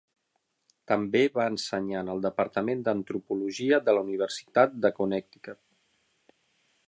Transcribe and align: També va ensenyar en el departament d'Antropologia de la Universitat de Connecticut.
També 0.91 1.19
va 1.35 1.45
ensenyar 1.51 2.01
en 2.05 2.09
el 2.13 2.23
departament 2.25 2.81
d'Antropologia 2.87 3.79
de 3.89 3.95
la 3.99 4.03
Universitat 4.07 4.79
de 4.87 4.93
Connecticut. 5.01 5.61